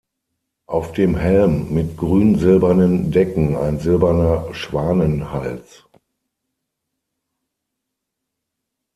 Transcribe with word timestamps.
Auf 0.65 0.93
dem 0.93 1.15
Helm 1.15 1.71
mit 1.75 1.95
grün-silbernen 1.95 3.11
Decken 3.11 3.55
ein 3.55 3.79
silberner 3.79 4.51
Schwanenhals. 4.51 5.83